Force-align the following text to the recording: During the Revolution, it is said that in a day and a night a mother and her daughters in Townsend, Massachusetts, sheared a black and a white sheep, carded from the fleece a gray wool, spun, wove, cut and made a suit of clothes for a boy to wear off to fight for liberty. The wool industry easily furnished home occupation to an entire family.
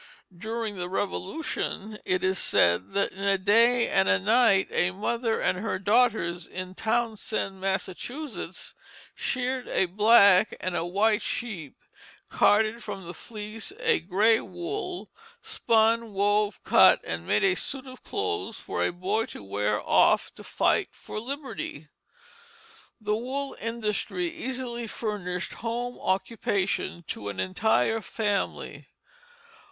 During 0.35 0.77
the 0.77 0.89
Revolution, 0.89 1.99
it 2.05 2.23
is 2.23 2.39
said 2.39 2.93
that 2.93 3.11
in 3.11 3.23
a 3.23 3.37
day 3.37 3.87
and 3.87 4.09
a 4.09 4.17
night 4.17 4.67
a 4.71 4.89
mother 4.89 5.39
and 5.39 5.59
her 5.59 5.77
daughters 5.77 6.47
in 6.47 6.73
Townsend, 6.73 7.61
Massachusetts, 7.61 8.73
sheared 9.13 9.67
a 9.67 9.85
black 9.85 10.55
and 10.59 10.75
a 10.75 10.83
white 10.83 11.21
sheep, 11.21 11.75
carded 12.29 12.81
from 12.83 13.05
the 13.05 13.13
fleece 13.13 13.71
a 13.79 13.99
gray 13.99 14.39
wool, 14.39 15.11
spun, 15.43 16.13
wove, 16.15 16.59
cut 16.63 16.99
and 17.03 17.27
made 17.27 17.43
a 17.43 17.53
suit 17.53 17.85
of 17.85 18.01
clothes 18.01 18.57
for 18.59 18.83
a 18.83 18.91
boy 18.91 19.27
to 19.27 19.43
wear 19.43 19.79
off 19.81 20.33
to 20.33 20.43
fight 20.43 20.89
for 20.91 21.19
liberty. 21.19 21.89
The 22.99 23.15
wool 23.15 23.55
industry 23.61 24.29
easily 24.31 24.87
furnished 24.87 25.53
home 25.53 25.99
occupation 25.99 27.03
to 27.09 27.29
an 27.29 27.39
entire 27.39 28.01
family. 28.01 28.87